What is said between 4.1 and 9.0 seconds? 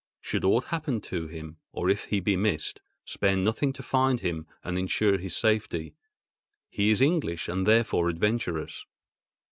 him and ensure his safety. He is English and therefore adventurous.